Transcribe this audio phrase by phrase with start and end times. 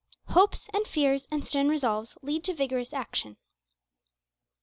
[0.29, 3.37] HOPES AND FEARS AND STERN RESOLVES LEAD TO VIGOROUS ACTION.